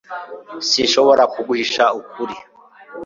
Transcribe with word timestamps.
sinshobora 0.69 1.23
kuguhisha 1.33 1.83
ukuri 1.99 2.35